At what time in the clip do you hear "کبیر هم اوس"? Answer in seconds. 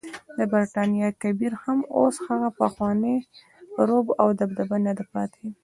1.23-2.15